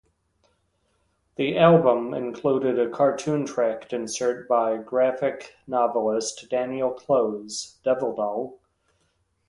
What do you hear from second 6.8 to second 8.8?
Clowes, Devil Doll?